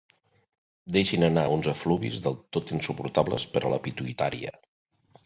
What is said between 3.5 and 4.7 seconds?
per a la pituïtària.